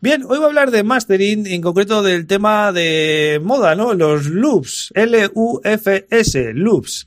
Bien, 0.00 0.22
hoy 0.22 0.38
voy 0.38 0.44
a 0.44 0.46
hablar 0.46 0.70
de 0.70 0.84
mastering, 0.84 1.48
en 1.48 1.60
concreto 1.60 2.04
del 2.04 2.28
tema 2.28 2.70
de 2.70 3.40
moda, 3.42 3.74
¿no? 3.74 3.94
Los 3.94 4.26
loops, 4.26 4.92
L-U-F-S, 4.94 6.52
loops. 6.54 7.04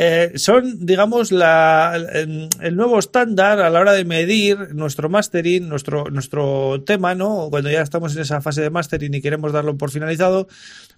Eh, 0.00 0.34
son, 0.36 0.86
digamos, 0.86 1.32
el 1.32 2.76
nuevo 2.76 3.00
estándar 3.00 3.58
a 3.58 3.68
la 3.68 3.80
hora 3.80 3.92
de 3.92 4.04
medir 4.04 4.72
nuestro 4.72 5.08
mastering, 5.08 5.68
nuestro, 5.68 6.04
nuestro 6.04 6.84
tema, 6.86 7.16
¿no? 7.16 7.48
Cuando 7.50 7.68
ya 7.68 7.82
estamos 7.82 8.14
en 8.14 8.22
esa 8.22 8.40
fase 8.40 8.62
de 8.62 8.70
mastering 8.70 9.12
y 9.12 9.20
queremos 9.20 9.52
darlo 9.52 9.76
por 9.76 9.90
finalizado, 9.90 10.46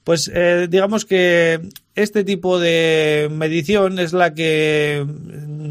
pues 0.05 0.31
eh, 0.35 0.67
digamos 0.69 1.07
que 1.07 1.61
este 1.95 2.25
tipo 2.25 2.59
de 2.59 3.29
medición 3.31 3.99
es 3.99 4.13
la 4.13 4.33
que, 4.33 5.05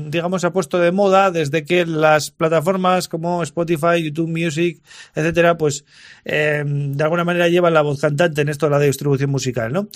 digamos, 0.08 0.44
ha 0.44 0.52
puesto 0.52 0.78
de 0.78 0.92
moda 0.92 1.32
desde 1.32 1.64
que 1.64 1.86
las 1.86 2.30
plataformas 2.30 3.08
como 3.08 3.42
Spotify, 3.42 4.04
YouTube 4.04 4.30
Music, 4.30 4.82
etcétera, 5.16 5.58
pues 5.58 5.86
eh, 6.26 6.64
de 6.66 7.04
alguna 7.04 7.24
manera 7.24 7.48
llevan 7.48 7.74
la 7.74 7.82
voz 7.82 8.02
cantante 8.02 8.42
en 8.42 8.50
esto 8.50 8.68
de 8.68 8.72
la 8.72 8.80
distribución 8.80 9.32
musical, 9.32 9.72
¿no? 9.72 9.88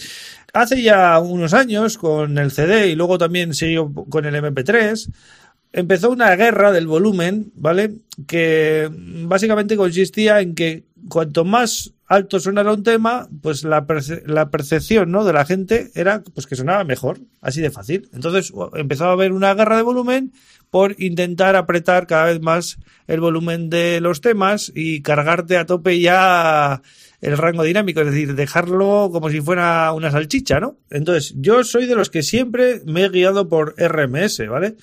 Hace 0.53 0.81
ya 0.81 1.19
unos 1.19 1.53
años 1.53 1.97
con 1.97 2.37
el 2.37 2.51
CD 2.51 2.87
y 2.87 2.95
luego 2.95 3.17
también 3.23 3.53
siguió 3.53 3.91
con 3.93 4.25
el 4.25 4.35
MP3 4.35 5.09
empezó 5.73 6.11
una 6.11 6.33
guerra 6.35 6.71
del 6.71 6.87
volumen, 6.87 7.51
¿vale? 7.55 7.95
Que 8.27 8.89
básicamente 9.25 9.75
consistía 9.75 10.39
en 10.39 10.53
que 10.55 10.85
cuanto 11.09 11.43
más 11.43 11.93
alto 12.05 12.39
sonara 12.39 12.73
un 12.73 12.83
tema, 12.83 13.27
pues 13.41 13.63
la, 13.63 13.85
la, 14.25 14.49
percepción 14.51 15.11
¿no? 15.11 15.25
de 15.25 15.33
la 15.33 15.45
gente 15.45 15.89
era 15.95 16.21
pues 16.21 16.45
que 16.45 16.55
sonaba 16.55 16.83
mejor, 16.83 17.19
así 17.41 17.59
de 17.59 17.71
fácil. 17.71 18.07
Entonces 18.13 18.53
empezó 18.75 19.05
a 19.05 19.13
haber 19.13 19.31
una 19.33 19.53
guerra 19.55 19.77
de 19.77 19.81
volumen 19.81 20.31
por 20.69 20.95
intentar 21.01 21.55
apretar 21.55 22.05
cada 22.05 22.25
vez 22.25 22.39
más 22.39 22.77
el 23.07 23.19
volumen 23.19 23.69
de 23.69 23.99
los 23.99 24.21
temas 24.21 24.71
y 24.75 25.01
cargarte 25.01 25.57
a 25.57 25.65
tope 25.65 25.99
ya 25.99 26.81
el 27.23 27.37
rango 27.37 27.63
dinámico, 27.63 28.01
es 28.01 28.07
decir, 28.07 28.35
dejarlo 28.35 29.09
como 29.11 29.29
si 29.29 29.39
fuera 29.39 29.93
una 29.93 30.11
salchicha, 30.11 30.59
¿no? 30.59 30.77
Entonces, 30.89 31.33
yo 31.37 31.63
soy 31.63 31.85
de 31.85 31.95
los 31.95 32.09
que 32.09 32.21
siempre 32.21 32.81
me 32.85 33.05
he 33.05 33.09
guiado 33.09 33.47
por 33.47 33.75
RMS, 33.77 34.45
¿vale? 34.49 34.75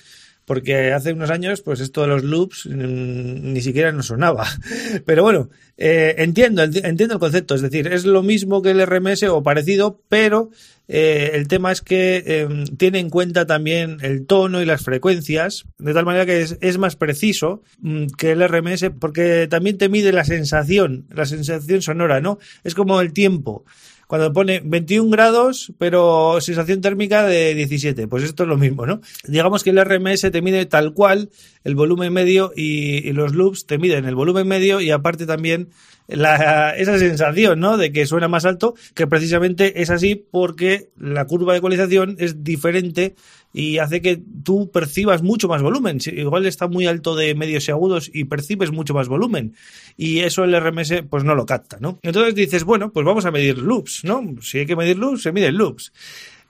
Porque 0.51 0.91
hace 0.91 1.13
unos 1.13 1.29
años, 1.29 1.61
pues 1.61 1.79
esto 1.79 2.01
de 2.01 2.07
los 2.07 2.25
loops 2.25 2.65
mm, 2.65 3.53
ni 3.53 3.61
siquiera 3.61 3.93
nos 3.93 4.07
sonaba. 4.07 4.45
Pero 5.05 5.23
bueno, 5.23 5.49
eh, 5.77 6.15
entiendo, 6.17 6.61
entiendo 6.61 7.13
el 7.13 7.19
concepto, 7.21 7.55
es 7.55 7.61
decir, 7.61 7.87
es 7.87 8.03
lo 8.03 8.21
mismo 8.21 8.61
que 8.61 8.71
el 8.71 8.85
RMS 8.85 9.23
o 9.29 9.43
parecido, 9.43 10.01
pero 10.09 10.49
eh, 10.89 11.31
el 11.35 11.47
tema 11.47 11.71
es 11.71 11.79
que 11.79 12.21
em, 12.25 12.65
tiene 12.75 12.99
en 12.99 13.09
cuenta 13.09 13.45
también 13.45 13.99
el 14.01 14.25
tono 14.25 14.61
y 14.61 14.65
las 14.65 14.83
frecuencias, 14.83 15.63
de 15.77 15.93
tal 15.93 16.03
manera 16.03 16.25
que 16.25 16.45
es, 16.59 16.77
más 16.77 16.97
preciso 16.97 17.63
mm, 17.79 18.07
que 18.17 18.31
el 18.31 18.45
RMS, 18.45 18.91
porque 18.99 19.47
también 19.49 19.77
te 19.77 19.87
mide 19.87 20.11
la 20.11 20.25
sensación, 20.25 21.05
la 21.15 21.25
sensación 21.25 21.81
sonora, 21.81 22.19
¿no? 22.19 22.39
Es 22.65 22.75
como 22.75 22.99
el 22.99 23.13
tiempo 23.13 23.63
cuando 24.11 24.33
pone 24.33 24.61
21 24.61 25.09
grados, 25.09 25.71
pero 25.77 26.41
sensación 26.41 26.81
térmica 26.81 27.25
de 27.25 27.55
17. 27.55 28.09
Pues 28.09 28.25
esto 28.25 28.43
es 28.43 28.49
lo 28.49 28.57
mismo, 28.57 28.85
¿no? 28.85 28.99
Digamos 29.25 29.63
que 29.63 29.69
el 29.69 29.81
RMS 29.81 30.29
te 30.29 30.41
mide 30.41 30.65
tal 30.65 30.93
cual 30.93 31.29
el 31.63 31.75
volumen 31.75 32.11
medio 32.11 32.51
y, 32.53 33.09
los 33.13 33.33
loops 33.33 33.67
te 33.67 33.77
miden 33.77 34.03
el 34.03 34.15
volumen 34.15 34.49
medio 34.49 34.81
y 34.81 34.91
aparte 34.91 35.25
también 35.25 35.69
la, 36.09 36.75
esa 36.75 36.99
sensación, 36.99 37.61
¿no? 37.61 37.77
De 37.77 37.93
que 37.93 38.05
suena 38.05 38.27
más 38.27 38.43
alto, 38.43 38.75
que 38.95 39.07
precisamente 39.07 39.81
es 39.81 39.89
así 39.89 40.15
porque 40.15 40.89
la 40.97 41.25
curva 41.25 41.53
de 41.53 41.59
ecualización 41.59 42.17
es 42.19 42.43
diferente 42.43 43.15
y 43.53 43.79
hace 43.79 44.01
que 44.01 44.21
tú 44.43 44.71
percibas 44.71 45.21
mucho 45.21 45.47
más 45.47 45.61
volumen. 45.61 45.99
Igual 46.05 46.45
está 46.45 46.67
muy 46.67 46.87
alto 46.87 47.15
de 47.15 47.35
medios 47.35 47.67
y 47.67 47.71
agudos 47.71 48.09
y 48.13 48.25
percibes 48.25 48.71
mucho 48.71 48.93
más 48.93 49.07
volumen. 49.07 49.55
Y 49.97 50.19
eso 50.19 50.43
el 50.43 50.59
RMS 50.59 51.03
pues 51.09 51.23
no 51.23 51.35
lo 51.35 51.45
capta, 51.45 51.77
¿no? 51.79 51.99
Entonces 52.01 52.35
dices, 52.35 52.63
bueno, 52.63 52.91
pues 52.91 53.05
vamos 53.05 53.25
a 53.25 53.31
medir 53.31 53.57
loops, 53.57 54.03
¿no? 54.03 54.23
Si 54.41 54.59
hay 54.59 54.65
que 54.65 54.75
medir 54.75 54.97
loops, 54.97 55.23
se 55.23 55.31
miden 55.31 55.57
loops. 55.57 55.91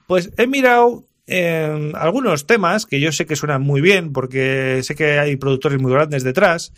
Pues 0.05 0.31
he 0.37 0.45
mirado 0.45 1.07
eh, 1.27 1.91
algunos 1.95 2.45
temas 2.45 2.85
que 2.85 2.99
yo 2.99 3.11
sé 3.11 3.25
que 3.25 3.35
suenan 3.35 3.61
muy 3.61 3.81
bien 3.81 4.13
porque 4.13 4.81
sé 4.83 4.95
que 4.95 5.17
hay 5.19 5.37
productores 5.37 5.81
muy 5.81 5.91
grandes 5.91 6.23
detrás. 6.23 6.71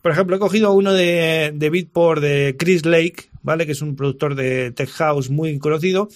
Por 0.00 0.12
ejemplo, 0.12 0.36
he 0.36 0.38
cogido 0.38 0.72
uno 0.72 0.92
de, 0.94 1.52
de 1.54 1.70
Beatport 1.70 2.22
de 2.22 2.56
Chris 2.58 2.86
Lake, 2.86 3.30
¿vale? 3.42 3.66
Que 3.66 3.72
es 3.72 3.82
un 3.82 3.96
productor 3.96 4.34
de 4.34 4.70
tech 4.70 4.88
house 4.90 5.28
muy 5.28 5.58
conocido 5.58 6.08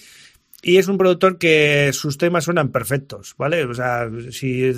y 0.63 0.77
es 0.77 0.87
un 0.87 0.97
productor 0.97 1.37
que 1.37 1.91
sus 1.91 2.17
temas 2.17 2.45
suenan 2.45 2.71
perfectos, 2.71 3.35
¿vale? 3.37 3.65
O 3.65 3.73
sea, 3.73 4.09
si 4.31 4.71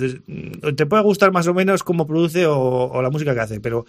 te 0.76 0.86
puede 0.86 1.02
gustar 1.04 1.32
más 1.32 1.46
o 1.46 1.54
menos 1.54 1.84
cómo 1.84 2.08
produce 2.08 2.44
o, 2.46 3.00
la 3.00 3.10
música 3.10 3.34
que 3.34 3.40
hace, 3.40 3.60
pero 3.60 3.86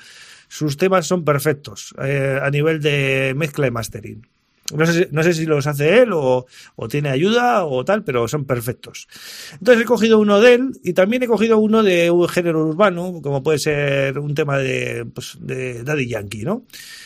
sus 0.48 0.78
temas 0.78 1.08
son 1.08 1.26
perfectos 1.26 1.96
eh, 2.02 2.40
a 2.42 2.50
nivel 2.52 2.82
de 2.82 3.34
mezcla 3.36 3.66
y 3.66 3.72
mastering. 3.72 4.37
No 4.74 4.86
sé, 4.86 5.08
no 5.12 5.24
sé 5.24 5.34
si 5.34 5.46
los 5.46 5.66
hace 5.66 6.02
él 6.02 6.12
o, 6.12 6.46
o, 6.76 6.88
tiene 6.88 7.10
ayuda 7.10 7.66
o 7.66 7.86
tal, 7.86 8.04
pero 8.04 8.28
son 8.28 8.46
perfectos. 8.46 9.08
Entonces 9.54 9.84
he 9.84 9.86
cogido 9.86 10.20
uno 10.20 10.42
de 10.42 10.56
él 10.56 10.72
y 10.84 10.94
también 10.94 11.24
he 11.24 11.28
cogido 11.28 11.58
uno 11.58 11.84
de 11.84 12.12
un 12.12 12.28
género 12.28 12.66
urbano, 12.66 13.22
como 13.22 13.44
puede 13.44 13.60
ser 13.60 14.20
un 14.20 14.36
tema 14.36 14.58
de, 14.58 15.06
pues, 15.14 15.38
de 15.40 15.84
Daddy 15.84 16.08
Yankee, 16.08 16.44
¿no? 16.44 16.66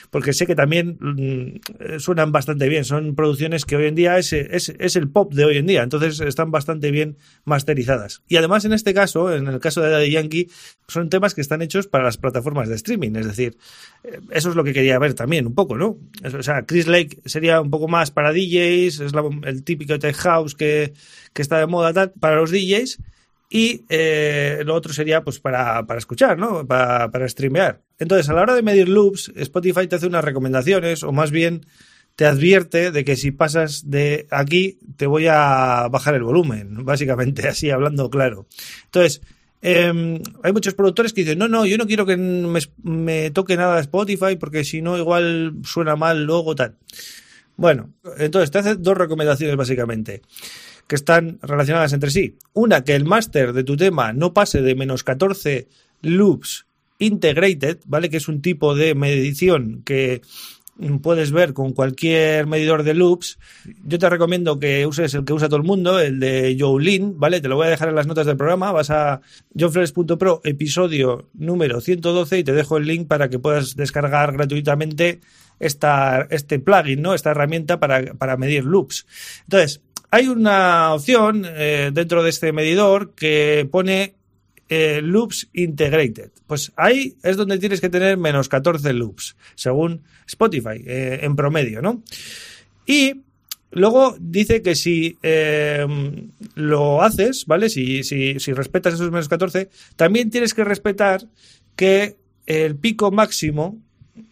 Porque 0.10 0.34
sé 0.34 0.46
que 0.46 0.56
también 0.56 0.98
mm, 1.00 2.00
suenan 2.00 2.32
bastante 2.32 2.68
bien. 2.68 2.84
Son 2.84 3.16
producciones 3.16 3.64
que 3.64 3.78
hoy 3.78 3.86
en 3.86 3.96
día 3.96 4.18
es, 4.18 4.34
es, 4.34 4.74
es, 4.78 4.96
el 4.98 5.10
pop 5.10 5.34
de 5.34 5.46
hoy 5.46 5.58
en 5.58 5.68
día. 5.68 5.84
Entonces 5.84 6.20
están 6.20 6.52
bastante 6.52 6.92
bien 6.92 7.18
masterizadas. 7.46 8.22
Y 8.28 8.36
además 8.36 8.66
en 8.66 8.74
este 8.74 8.94
caso, 8.94 9.34
en 9.34 9.48
el 9.48 9.60
caso 9.60 9.82
de 9.82 9.90
Daddy 9.90 10.12
Yankee, 10.12 10.50
son 10.88 11.10
temas 11.10 11.34
que 11.34 11.42
están 11.42 11.62
hechos 11.62 11.88
para 11.88 12.04
las 12.04 12.18
plataformas 12.18 12.68
de 12.68 12.76
streaming. 12.76 13.16
Es 13.16 13.26
decir, 13.26 13.58
eh, 14.04 14.20
eso 14.32 14.50
es 14.50 14.56
lo 14.56 14.66
que 14.66 14.74
quería 14.74 15.00
ver 15.00 15.14
también 15.14 15.48
un 15.48 15.56
poco, 15.56 15.78
¿no? 15.78 15.98
O 16.24 16.44
sea, 16.44 16.66
Chris 16.66 16.88
Lake 16.88 17.20
sería 17.26 17.51
un 17.60 17.70
poco 17.70 17.88
más 17.88 18.12
para 18.12 18.32
DJs, 18.32 19.00
es 19.00 19.12
el 19.44 19.64
típico 19.64 20.00
tech 20.00 20.16
house 20.16 20.56
que, 20.56 20.94
está 21.36 21.60
de 21.60 21.68
moda 21.68 21.92
tal, 21.92 22.12
para 22.12 22.38
los 22.38 22.52
DJs. 22.52 23.00
Y 23.50 23.84
eh, 23.90 24.62
lo 24.64 24.76
otro 24.76 24.94
sería 24.94 25.26
pues 25.26 25.40
para, 25.42 25.86
escuchar, 25.98 26.38
¿no? 26.38 26.66
Para, 26.66 27.12
para 27.12 27.28
streamear. 27.28 27.82
Entonces, 28.00 28.30
a 28.30 28.34
la 28.34 28.44
hora 28.44 28.56
de 28.56 28.62
medir 28.62 28.88
loops, 28.88 29.34
Spotify 29.36 29.88
te 29.88 29.98
hace 29.98 30.08
unas 30.08 30.24
recomendaciones, 30.24 31.04
o 31.04 31.12
más 31.12 31.32
bien 31.32 31.66
te 32.16 32.26
advierte 32.26 32.92
de 32.92 33.04
que 33.04 33.16
si 33.16 33.32
pasas 33.32 33.90
de 33.90 34.28
aquí, 34.32 34.80
te 34.96 35.08
voy 35.08 35.28
a 35.28 35.88
bajar 35.90 36.16
el 36.16 36.24
volumen, 36.24 36.86
básicamente, 36.86 37.48
así 37.50 37.70
hablando 37.70 38.10
claro. 38.10 38.48
Entonces, 38.86 39.22
eh, 39.62 40.22
hay 40.44 40.54
muchos 40.54 40.74
productores 40.74 41.14
que 41.14 41.22
dicen, 41.22 41.38
no, 41.38 41.48
no, 41.48 41.66
yo 41.66 41.78
no 41.78 41.86
quiero 41.86 42.06
que 42.06 42.18
me, 42.18 42.60
me 42.84 43.32
toque 43.32 43.58
nada 43.58 43.80
Spotify 43.80 44.36
porque 44.40 44.64
si 44.64 44.82
no, 44.82 44.98
igual 44.98 45.54
suena 45.64 45.96
mal 45.96 46.24
luego 46.24 46.56
tal. 46.56 46.78
Bueno, 47.62 47.94
entonces 48.18 48.50
te 48.50 48.58
hace 48.58 48.76
dos 48.76 48.98
recomendaciones 48.98 49.56
básicamente 49.56 50.24
que 50.88 50.96
están 50.96 51.38
relacionadas 51.44 51.94
entre 51.94 52.10
sí. 52.10 52.40
Una, 52.54 52.84
que 52.84 52.96
el 52.96 53.06
máster 53.06 53.54
de 53.54 53.64
tu 53.64 53.78
tema 53.78 54.14
no 54.14 54.34
pase 54.34 54.64
de 54.64 54.74
menos 54.74 55.04
14 55.04 55.68
loops 56.02 56.66
integrated, 56.98 57.78
¿vale? 57.86 58.10
Que 58.10 58.18
es 58.18 58.28
un 58.28 58.42
tipo 58.42 58.74
de 58.74 58.96
medición 58.96 59.84
que 59.86 60.22
puedes 61.04 61.32
ver 61.32 61.54
con 61.54 61.74
cualquier 61.74 62.48
medidor 62.48 62.82
de 62.82 62.96
loops. 62.96 63.38
Yo 63.86 64.00
te 64.00 64.10
recomiendo 64.10 64.58
que 64.58 64.88
uses 64.88 65.14
el 65.14 65.24
que 65.24 65.34
usa 65.34 65.48
todo 65.48 65.58
el 65.58 65.64
mundo, 65.64 66.00
el 66.00 66.20
de 66.20 66.58
Jolin, 66.60 67.20
¿vale? 67.20 67.42
Te 67.42 67.48
lo 67.48 67.58
voy 67.58 67.68
a 67.68 67.70
dejar 67.70 67.90
en 67.90 67.96
las 67.96 68.08
notas 68.08 68.26
del 68.26 68.38
programa. 68.38 68.72
Vas 68.72 68.90
a 68.90 69.22
johnflores.pro, 69.56 70.42
episodio 70.44 71.30
número 71.36 71.80
112 71.80 72.40
y 72.40 72.44
te 72.44 72.54
dejo 72.54 72.78
el 72.78 72.88
link 72.88 73.08
para 73.08 73.30
que 73.30 73.38
puedas 73.38 73.76
descargar 73.76 74.34
gratuitamente 74.34 75.20
esta, 75.62 76.28
este 76.30 76.60
plugin, 76.60 77.02
¿no? 77.02 77.14
Esta 77.14 77.32
herramienta 77.32 77.80
para, 77.80 78.14
para 78.16 78.36
medir 78.36 78.66
loops. 78.66 79.06
Entonces, 79.44 79.82
hay 80.10 80.28
una 80.28 80.94
opción 80.94 81.46
eh, 81.48 81.92
dentro 81.94 82.24
de 82.24 82.32
este 82.32 82.52
medidor 82.52 83.14
que 83.16 83.68
pone 83.72 84.16
eh, 84.68 85.02
loops 85.02 85.48
integrated. 85.54 86.32
Pues 86.48 86.74
ahí 86.76 87.16
es 87.24 87.38
donde 87.38 87.60
tienes 87.60 87.80
que 87.80 87.90
tener 87.90 88.18
menos 88.18 88.50
14 88.50 88.92
loops, 88.94 89.38
según 89.56 90.02
Spotify, 90.28 90.84
eh, 90.86 91.20
en 91.22 91.36
promedio, 91.36 91.82
¿no? 91.82 92.04
Y 92.86 93.22
luego 93.72 94.18
dice 94.20 94.62
que 94.62 94.76
si 94.76 95.18
lo 96.56 97.02
haces, 97.04 97.46
¿vale? 97.46 97.70
Si, 97.70 98.04
si, 98.04 98.40
si 98.40 98.54
respetas 98.54 98.96
esos 98.96 99.12
menos 99.12 99.30
14, 99.30 99.70
también 99.96 100.30
tienes 100.30 100.54
que 100.54 100.66
respetar 100.66 101.26
que 101.78 102.18
el 102.48 102.76
pico 102.76 103.12
máximo 103.12 103.80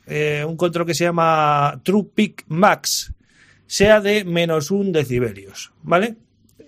eh, 0.09 0.44
un 0.47 0.57
control 0.57 0.85
que 0.85 0.94
se 0.94 1.06
llama 1.06 1.79
True 1.83 2.07
Peak 2.13 2.45
Max 2.47 3.13
sea 3.67 4.01
de 4.01 4.25
menos 4.25 4.71
un 4.71 4.91
decibelios, 4.91 5.71
¿vale? 5.83 6.17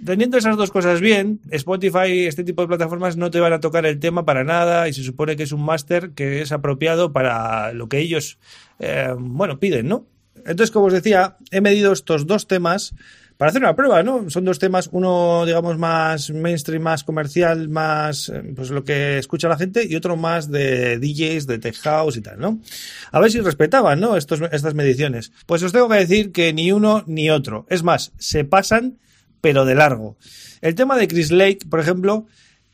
teniendo 0.05 0.38
esas 0.38 0.57
dos 0.57 0.71
cosas 0.71 1.01
bien, 1.01 1.39
Spotify, 1.51 2.25
este 2.25 2.43
tipo 2.43 2.61
de 2.61 2.67
plataformas 2.67 3.17
no 3.17 3.31
te 3.31 3.39
van 3.39 3.53
a 3.53 3.59
tocar 3.59 3.85
el 3.85 3.99
tema 3.99 4.25
para 4.25 4.43
nada 4.43 4.88
y 4.88 4.93
se 4.93 5.03
supone 5.03 5.35
que 5.35 5.43
es 5.43 5.51
un 5.51 5.63
máster 5.63 6.11
que 6.11 6.41
es 6.41 6.51
apropiado 6.51 7.13
para 7.13 7.73
lo 7.73 7.88
que 7.88 7.99
ellos, 7.99 8.38
eh, 8.79 9.13
bueno, 9.17 9.59
piden, 9.59 9.88
¿no? 9.88 10.05
Entonces, 10.38 10.71
como 10.71 10.88
os 10.88 10.93
decía, 10.93 11.38
he 11.51 11.61
medido 11.61 11.91
estos 11.91 12.25
dos 12.25 12.47
temas 12.47 12.95
para 13.41 13.49
hacer 13.49 13.63
una 13.63 13.75
prueba, 13.75 14.03
¿no? 14.03 14.29
Son 14.29 14.45
dos 14.45 14.59
temas, 14.59 14.88
uno, 14.91 15.47
digamos, 15.47 15.75
más 15.79 16.29
mainstream, 16.29 16.83
más 16.83 17.03
comercial, 17.03 17.69
más, 17.69 18.29
eh, 18.29 18.53
pues 18.55 18.69
lo 18.69 18.83
que 18.83 19.17
escucha 19.17 19.49
la 19.49 19.57
gente, 19.57 19.83
y 19.89 19.95
otro 19.95 20.15
más 20.15 20.51
de 20.51 20.99
DJs, 20.99 21.47
de 21.47 21.57
tech 21.57 21.75
house 21.77 22.17
y 22.17 22.21
tal, 22.21 22.39
¿no? 22.39 22.61
A 23.11 23.19
ver 23.19 23.31
si 23.31 23.39
respetaban, 23.39 23.99
¿no? 23.99 24.15
Estos, 24.15 24.41
estas 24.51 24.75
mediciones. 24.75 25.31
Pues 25.47 25.63
os 25.63 25.71
tengo 25.71 25.89
que 25.89 25.95
decir 25.95 26.31
que 26.31 26.53
ni 26.53 26.71
uno 26.71 27.03
ni 27.07 27.31
otro. 27.31 27.65
Es 27.67 27.81
más, 27.81 28.11
se 28.19 28.45
pasan, 28.45 28.99
pero 29.41 29.65
de 29.65 29.73
largo. 29.73 30.17
El 30.61 30.75
tema 30.75 30.95
de 30.95 31.07
Chris 31.07 31.31
Lake, 31.31 31.65
por 31.67 31.79
ejemplo, 31.79 32.27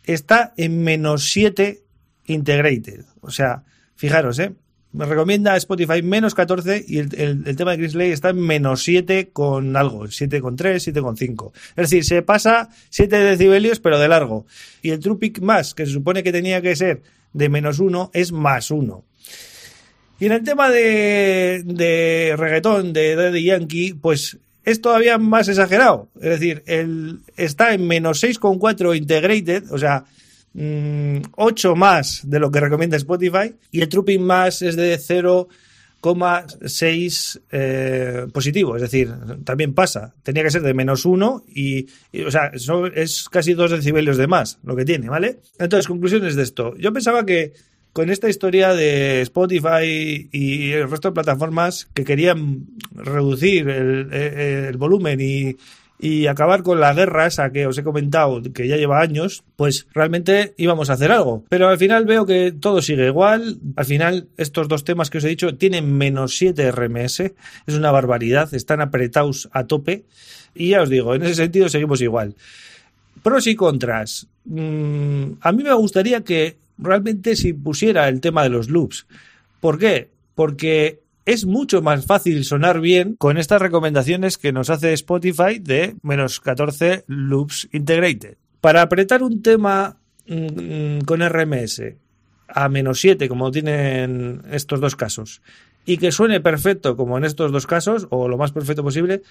está 0.04 0.54
en 0.58 0.84
menos 0.84 1.30
7 1.32 1.82
integrated. 2.26 3.06
O 3.22 3.32
sea, 3.32 3.64
fijaros, 3.96 4.38
¿eh? 4.40 4.54
Me 4.94 5.06
recomienda 5.06 5.56
Spotify 5.58 6.02
menos 6.02 6.34
14 6.34 6.86
y 6.88 7.00
el, 7.00 7.56
tema 7.56 7.72
de 7.72 7.78
Grizzly 7.78 8.06
está 8.06 8.30
en 8.30 8.40
menos 8.40 8.84
7 8.84 9.30
con 9.32 9.76
algo, 9.76 10.08
7 10.08 10.42
con 10.42 10.56
3, 10.56 10.82
7 10.82 11.02
con 11.02 11.18
5. 11.18 11.54
Es 11.76 11.76
decir, 11.76 12.04
se 12.04 12.22
pasa 12.22 12.70
7 12.90 13.16
decibelios 13.18 13.80
pero 13.80 14.00
de 14.00 14.08
largo. 14.08 14.46
Y 14.82 14.92
el 14.92 15.00
True 15.00 15.18
Peak 15.18 15.42
más, 15.42 15.74
que 15.74 15.86
se 15.86 15.92
supone 15.92 16.24
que 16.24 16.32
tenía 16.32 16.62
que 16.62 16.76
ser 16.76 17.02
de 17.34 17.50
menos 17.50 17.80
1, 17.80 18.12
es 18.14 18.32
más 18.32 18.72
1. 18.72 19.04
Y 20.20 20.26
en 20.26 20.32
el 20.32 20.44
tema 20.44 20.70
de, 20.70 21.62
de 21.64 22.34
reggaetón 22.38 22.92
de 22.92 23.16
Daddy 23.16 23.44
Yankee, 23.44 23.94
pues 23.94 24.38
es 24.68 24.82
todavía 24.82 25.18
más 25.18 25.48
exagerado. 25.48 26.10
Es 26.16 26.30
decir, 26.30 26.64
el, 26.66 27.20
está 27.38 27.74
en 27.74 27.88
menos 27.88 28.24
6,4 28.24 28.98
integrated, 28.98 29.72
o 29.72 29.78
sea, 29.78 30.06
8 30.58 31.76
mm, 31.76 31.80
más 31.80 32.22
de 32.24 32.40
lo 32.40 32.50
que 32.50 32.60
recomienda 32.60 32.98
Spotify 32.98 33.54
y 33.72 33.82
el 33.82 33.90
Trooping 33.90 34.24
más 34.24 34.64
es 34.64 34.76
de 34.76 34.98
0,6 34.98 37.42
eh, 37.52 38.26
positivo, 38.34 38.76
es 38.76 38.82
decir, 38.82 39.14
también 39.44 39.76
pasa, 39.76 40.16
tenía 40.24 40.42
que 40.42 40.50
ser 40.50 40.64
de 40.64 40.74
menos 40.74 41.06
1 41.06 41.44
y, 41.48 41.86
o 42.26 42.32
sea, 42.32 42.52
es 42.96 43.30
casi 43.30 43.54
2 43.54 43.70
decibelios 43.72 44.18
de 44.18 44.26
más 44.26 44.58
lo 44.64 44.76
que 44.76 44.86
tiene, 44.86 45.10
¿vale? 45.10 45.42
Entonces, 45.60 45.88
conclusiones 45.88 46.36
de 46.36 46.42
esto. 46.42 46.76
Yo 46.78 46.92
pensaba 46.92 47.24
que 47.24 47.54
con 47.94 48.10
esta 48.10 48.28
historia 48.28 48.74
de 48.74 49.22
Spotify 49.22 50.28
y 50.32 50.72
el 50.72 50.90
resto 50.90 51.10
de 51.10 51.14
plataformas 51.14 51.88
que 51.94 52.04
querían 52.04 52.66
reducir 52.96 53.70
el 53.70 54.76
volumen 54.78 55.22
y, 55.22 55.56
y 56.00 56.28
acabar 56.28 56.62
con 56.62 56.80
la 56.80 56.94
guerra 56.94 57.26
esa 57.26 57.52
que 57.52 57.66
os 57.66 57.78
he 57.78 57.84
comentado, 57.84 58.42
que 58.54 58.68
ya 58.68 58.78
lleva 58.78 59.02
años, 59.02 59.44
pues 59.56 59.88
realmente 59.94 60.54
íbamos 60.58 60.90
a 60.90 60.94
hacer 60.94 61.12
algo. 61.12 61.44
Pero 61.50 61.70
al 61.70 61.78
final 61.78 62.06
veo 62.06 62.26
que 62.26 62.52
todo 62.52 62.82
sigue 62.82 63.08
igual. 63.08 63.58
Al 63.76 63.86
final, 63.86 64.28
estos 64.38 64.68
dos 64.68 64.84
temas 64.84 65.10
que 65.10 65.18
os 65.18 65.24
he 65.24 65.30
dicho 65.30 65.56
tienen 65.56 65.98
menos 65.98 66.38
7 66.38 66.72
RMS. 66.72 67.20
Es 67.66 67.74
una 67.74 67.92
barbaridad. 67.92 68.54
Están 68.54 68.82
apretados 68.82 69.50
a 69.52 69.66
tope. 69.66 70.06
Y 70.54 70.70
ya 70.70 70.82
os 70.82 70.90
digo, 70.90 71.16
en 71.16 71.24
ese 71.24 71.36
sentido 71.36 71.68
seguimos 71.70 72.02
igual. 72.02 72.36
Pros 73.24 73.48
y 73.48 73.56
contras. 73.56 74.28
Mm, 74.46 75.32
a 75.42 75.52
mí 75.52 75.64
me 75.64 75.74
gustaría 75.74 76.24
que 76.24 76.58
realmente 76.78 77.36
se 77.36 77.54
pusiera 77.56 78.08
el 78.08 78.22
tema 78.22 78.44
de 78.44 78.50
los 78.50 78.70
loops. 78.70 79.08
¿Por 79.60 79.80
qué? 79.80 80.10
Porque 80.36 81.00
es 81.28 81.46
mucho 81.46 81.82
más 81.82 82.06
fácil 82.06 82.46
sonar 82.46 82.80
bien 82.80 83.18
con 83.18 83.38
estas 83.38 83.62
recomendaciones 83.62 84.38
que 84.38 84.54
nos 84.54 84.70
hace 84.70 84.94
Spotify 84.94 85.60
de 85.60 85.98
menos 86.02 86.40
14 86.40 87.04
loops 87.08 87.68
integrated. 87.74 88.38
Para 88.62 88.82
apretar 88.82 89.22
un 89.22 89.42
tema 89.42 89.98
mm, 90.26 91.00
con 91.00 91.20
RMS 91.20 91.82
a 92.48 92.70
menos 92.70 93.02
7, 93.02 93.28
como 93.28 93.52
tienen 93.52 94.42
estos 94.50 94.80
dos 94.80 94.96
casos, 94.96 95.42
y 95.86 95.98
que 95.98 96.14
suene 96.14 96.40
perfecto 96.40 96.96
como 96.96 97.18
en 97.18 97.26
estos 97.26 97.52
dos 97.52 97.68
casos, 97.68 98.08
o 98.10 98.30
lo 98.30 98.38
más 98.38 98.54
perfecto 98.54 98.82
posible, 98.82 99.22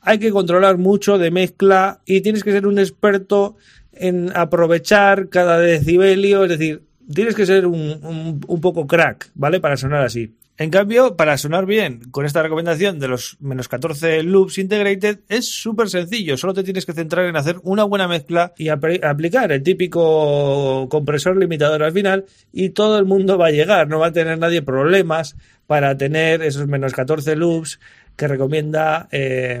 hay 0.00 0.18
que 0.18 0.32
controlar 0.32 0.76
mucho 0.76 1.18
de 1.18 1.30
mezcla 1.30 2.00
y 2.04 2.20
tienes 2.20 2.42
que 2.42 2.50
ser 2.50 2.66
un 2.66 2.80
experto 2.80 3.54
en 3.92 4.36
aprovechar 4.36 5.28
cada 5.28 5.60
decibelio, 5.60 6.42
es 6.42 6.50
decir, 6.50 6.82
tienes 7.14 7.36
que 7.36 7.46
ser 7.46 7.64
un, 7.64 8.40
un 8.44 8.60
poco 8.60 8.88
crack, 8.88 9.30
¿vale? 9.36 9.60
Para 9.60 9.76
sonar 9.76 10.04
así. 10.04 10.34
En 10.56 10.70
cambio, 10.70 11.16
para 11.16 11.36
sonar 11.36 11.66
bien 11.66 12.00
con 12.12 12.26
esta 12.26 12.40
recomendación 12.40 13.00
de 13.00 13.08
los 13.08 13.36
menos 13.40 13.66
14 13.66 14.22
loops 14.22 14.58
integrated, 14.58 15.18
es 15.28 15.48
súper 15.48 15.90
sencillo. 15.90 16.36
Solo 16.36 16.54
te 16.54 16.62
tienes 16.62 16.86
que 16.86 16.92
centrar 16.92 17.26
en 17.26 17.36
hacer 17.36 17.56
una 17.64 17.82
buena 17.82 18.06
mezcla 18.06 18.52
y 18.56 18.68
aplicar 18.68 19.50
el 19.50 19.64
típico 19.64 20.88
compresor 20.88 21.36
limitador 21.36 21.82
al 21.82 21.90
final 21.90 22.26
y 22.52 22.68
todo 22.68 23.00
el 23.00 23.04
mundo 23.04 23.36
va 23.36 23.48
a 23.48 23.50
llegar. 23.50 23.88
No 23.88 23.98
va 23.98 24.08
a 24.08 24.12
tener 24.12 24.38
nadie 24.38 24.62
problemas 24.62 25.34
para 25.66 25.96
tener 25.96 26.40
esos 26.42 26.68
menos 26.68 26.92
14 26.92 27.34
loops 27.34 27.80
que 28.14 28.28
recomienda 28.28 29.08
eh, 29.10 29.60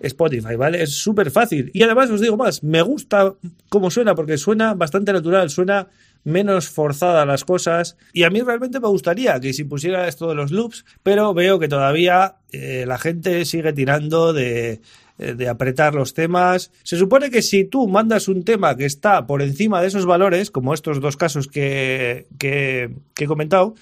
Spotify, 0.00 0.56
¿vale? 0.56 0.82
Es 0.82 0.94
súper 0.94 1.30
fácil. 1.30 1.70
Y 1.72 1.82
además 1.82 2.10
os 2.10 2.20
digo 2.20 2.36
más, 2.36 2.62
me 2.62 2.82
gusta 2.82 3.34
cómo 3.70 3.90
suena 3.90 4.14
porque 4.14 4.36
suena 4.36 4.74
bastante 4.74 5.10
natural, 5.10 5.48
suena 5.48 5.88
menos 6.24 6.68
forzada 6.68 7.26
las 7.26 7.44
cosas. 7.44 7.96
Y 8.12 8.24
a 8.24 8.30
mí 8.30 8.40
realmente 8.40 8.80
me 8.80 8.88
gustaría 8.88 9.40
que 9.40 9.52
si 9.52 9.64
pusiera 9.64 10.08
esto 10.08 10.28
de 10.28 10.34
los 10.34 10.50
loops, 10.50 10.84
pero 11.02 11.34
veo 11.34 11.58
que 11.58 11.68
todavía 11.68 12.36
eh, 12.52 12.84
la 12.86 12.98
gente 12.98 13.44
sigue 13.44 13.72
tirando 13.72 14.32
de, 14.32 14.80
eh, 15.18 15.34
de 15.34 15.48
apretar 15.48 15.94
los 15.94 16.14
temas. 16.14 16.70
Se 16.82 16.96
supone 16.96 17.30
que 17.30 17.42
si 17.42 17.64
tú 17.64 17.88
mandas 17.88 18.28
un 18.28 18.44
tema 18.44 18.76
que 18.76 18.86
está 18.86 19.26
por 19.26 19.42
encima 19.42 19.80
de 19.80 19.88
esos 19.88 20.06
valores, 20.06 20.50
como 20.50 20.74
estos 20.74 21.00
dos 21.00 21.16
casos 21.16 21.48
que, 21.48 22.26
que, 22.38 22.90
que 23.14 23.24
he 23.24 23.26
comentado, 23.26 23.74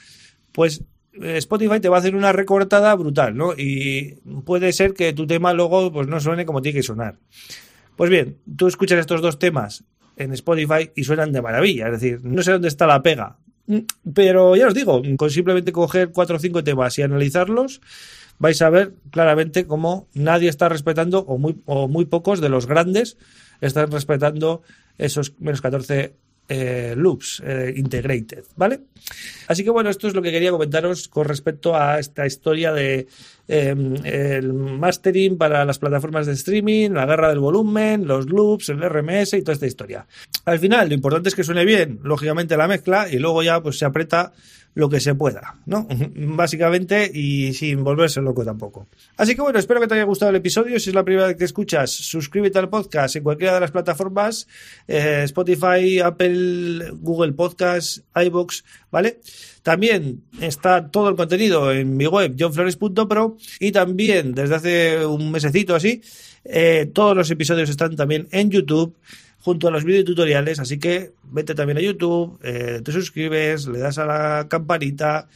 pues 0.53 0.83
eh, 1.21 1.37
Spotify 1.39 1.81
te 1.81 1.89
va 1.89 1.97
a 1.97 2.01
hacer 2.01 2.17
una 2.17 2.33
recortada 2.33 2.95
brutal, 2.95 3.37
¿no? 3.37 3.53
Y 3.57 4.19
puede 4.45 4.73
ser 4.73 4.95
que 4.95 5.13
tu 5.13 5.27
tema 5.27 5.53
luego 5.53 5.93
pues 5.93 6.09
no 6.09 6.21
suene 6.21 6.47
como 6.47 6.63
tiene 6.63 6.79
que 6.79 6.83
sonar. 6.83 7.19
Pues 7.97 8.11
bien, 8.11 8.39
tú 8.57 8.67
escuchas 8.67 8.99
estos 8.99 9.23
dos 9.23 9.39
temas 9.39 9.85
en 10.17 10.33
Spotify 10.33 10.91
y 10.95 11.05
suenan 11.05 11.33
de 11.33 11.43
maravilla. 11.43 11.87
Es 11.87 12.01
decir, 12.01 12.21
no 12.25 12.43
sé 12.43 12.53
dónde 12.53 12.69
está 12.69 12.87
la 12.87 13.03
pega. 13.03 13.39
Pero 14.15 14.57
ya 14.57 14.69
os 14.69 14.75
digo, 14.75 15.03
con 15.17 15.31
simplemente 15.31 15.73
coger 15.73 16.13
cuatro 16.13 16.37
o 16.37 16.39
cinco 16.39 16.63
temas 16.63 16.99
y 16.99 17.03
analizarlos, 17.03 17.81
vais 18.39 18.61
a 18.63 18.71
ver 18.71 18.95
claramente 19.11 19.67
cómo 19.67 20.09
nadie 20.15 20.49
está 20.49 20.69
respetando, 20.69 21.21
o 21.21 21.39
muy, 21.39 21.61
o 21.67 21.89
muy 21.89 22.05
pocos 22.05 22.41
de 22.41 22.49
los 22.49 22.67
grandes 22.67 23.17
están 23.61 23.91
respetando 23.91 24.63
esos 24.99 25.35
menos 25.41 25.61
14 25.61 26.15
eh, 26.49 26.95
loops 26.97 27.43
eh, 27.45 27.73
integrated, 27.77 28.45
¿vale? 28.57 28.81
Así 29.49 29.65
que 29.65 29.71
bueno, 29.71 29.91
esto 29.91 30.09
es 30.09 30.15
lo 30.15 30.23
que 30.23 30.33
quería 30.33 30.51
comentaros 30.51 31.09
con 31.09 31.27
respecto 31.27 31.77
a 31.77 31.99
esta 31.99 32.27
historia 32.27 32.73
de 32.73 33.07
em, 33.49 33.95
el 34.05 34.53
mastering 34.53 35.39
para 35.39 35.65
las 35.65 35.79
plataformas 35.79 36.27
de 36.27 36.33
streaming, 36.33 36.91
la 36.91 37.07
guerra 37.07 37.29
del 37.29 37.39
volumen, 37.39 38.07
los 38.07 38.27
loops, 38.27 38.69
el 38.69 38.81
RMS 38.81 39.35
y 39.35 39.43
toda 39.43 39.55
esta 39.55 39.67
historia. 39.67 40.07
Al 40.45 40.59
final, 40.59 40.89
lo 40.89 40.95
importante 40.95 41.29
es 41.29 41.35
que 41.35 41.45
suene 41.45 41.65
bien, 41.65 42.01
lógicamente 42.03 42.57
la 42.57 42.69
mezcla, 42.69 43.09
y 43.11 43.19
luego 43.19 43.43
ya 43.43 43.61
pues 43.61 43.79
se 43.79 43.85
aprieta 43.85 44.33
lo 44.77 44.91
que 44.91 45.01
se 45.01 45.15
pueda, 45.15 45.55
¿no? 45.65 45.89
Básicamente 46.15 47.11
y 47.13 47.55
sin 47.55 47.83
volverse 47.83 48.21
loco 48.21 48.45
tampoco. 48.45 48.87
Así 49.17 49.35
que 49.35 49.41
bueno, 49.41 49.59
espero 49.59 49.81
que 49.81 49.87
te 49.87 49.95
haya 49.95 50.05
gustado 50.05 50.29
el 50.29 50.37
episodio. 50.37 50.79
Si 50.79 50.91
es 50.91 50.95
la 50.95 51.03
primera 51.03 51.29
vez 51.29 51.37
que 51.37 51.47
escuchas, 51.47 51.91
suscríbete 51.91 52.59
al 52.59 52.69
podcast 52.69 53.17
en 53.17 53.23
cualquiera 53.23 53.55
de 53.55 53.61
las 53.61 53.71
plataformas, 53.71 54.47
eh, 54.87 55.23
Spotify, 55.25 56.01
Apple, 56.01 56.91
Google 56.93 57.33
Podcast, 57.33 58.01
iBox, 58.15 58.65
¿vale? 58.91 59.19
También 59.63 60.25
está 60.43 60.91
todo 60.91 61.09
el 61.09 61.17
contenido 61.17 61.73
en 61.73 61.97
mi 61.97 62.07
web, 62.07 62.37
johnflores.pro, 62.39 63.39
y 63.59 63.73
también 63.73 64.35
desde 64.35 64.57
hace 64.57 65.07
un 65.07 65.33
mesecito 65.33 65.75
así, 65.75 66.03
eh, 66.45 66.91
todos 66.93 67.17
los 67.17 67.31
episodios 67.31 67.71
están 67.71 67.97
también 67.97 68.29
en 68.31 68.51
YouTube 68.51 68.95
junto 69.47 69.69
a 69.69 69.71
los 69.71 69.85
videotutoriales, 69.85 70.59
así 70.59 70.77
que 70.81 71.13
vete 71.31 71.55
también 71.55 71.79
a 71.79 71.81
YouTube, 71.81 72.37
eh, 72.43 72.81
te 72.83 72.91
suscribes, 72.91 73.69
le 73.69 73.79
das 73.79 73.97
a 73.97 74.05
la 74.05 74.49
campanita 74.49 75.29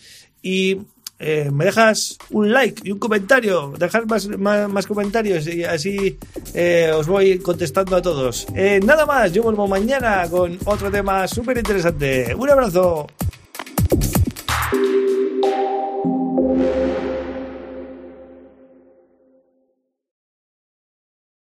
y 0.42 0.78
eh, 1.20 1.48
me 1.52 1.66
dejas 1.66 2.18
un 2.30 2.50
like 2.50 2.82
y 2.82 2.90
un 2.90 2.98
comentario, 2.98 3.72
dejar 3.78 4.06
más, 4.06 4.26
más, 4.26 4.86
comentarios 4.88 5.46
y 5.46 5.62
así 5.62 6.18
eh, 6.54 6.90
os 6.92 7.06
voy 7.06 7.38
contestando 7.38 7.94
a 7.94 8.02
todos. 8.02 8.48
nada 8.82 9.06
más, 9.06 9.32
yo 9.32 9.44
vuelvo 9.44 9.68
mañana 9.68 10.26
con 10.28 10.58
otro 10.64 10.90
tema 10.90 11.28
súper 11.28 11.58
interesante. 11.58 12.34
Un 12.34 12.50
abrazo. 12.50 13.06